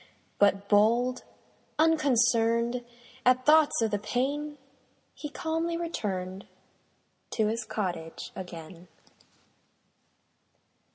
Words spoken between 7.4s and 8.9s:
his cottage again.